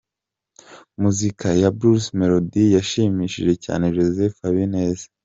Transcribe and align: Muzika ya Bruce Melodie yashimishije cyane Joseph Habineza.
Muzika 1.01 1.47
ya 1.61 1.69
Bruce 1.77 2.09
Melodie 2.19 2.73
yashimishije 2.77 3.53
cyane 3.65 3.85
Joseph 3.95 4.37
Habineza. 4.43 5.05